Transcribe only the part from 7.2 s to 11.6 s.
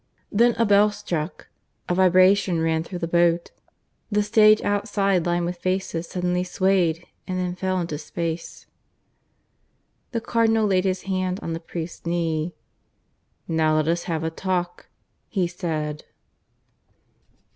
and then fell into space. The Cardinal laid his hand on the